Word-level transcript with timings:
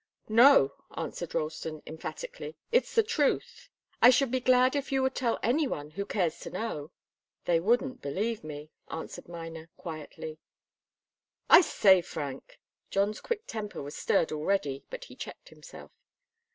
"No," 0.29 0.73
answered 0.97 1.35
Ralston, 1.35 1.83
emphatically. 1.85 2.55
"It's 2.71 2.95
the 2.95 3.03
truth. 3.03 3.69
I 4.01 4.09
should 4.09 4.31
be 4.31 4.39
glad 4.39 4.75
if 4.75 4.91
you 4.91 5.03
would 5.03 5.13
tell 5.13 5.37
any 5.43 5.67
one 5.67 5.91
who 5.91 6.07
cares 6.07 6.39
to 6.39 6.49
know." 6.49 6.89
"They 7.45 7.59
wouldn't 7.59 8.01
believe 8.01 8.43
me," 8.43 8.71
answered 8.89 9.27
Miner, 9.29 9.69
quietly. 9.77 10.39
"I 11.51 11.61
say, 11.61 12.01
Frank" 12.01 12.57
John's 12.89 13.21
quick 13.21 13.45
temper 13.45 13.83
was 13.83 13.95
stirred 13.95 14.31
already, 14.31 14.83
but 14.89 15.03
he 15.03 15.15
checked 15.15 15.49
himself. 15.49 15.91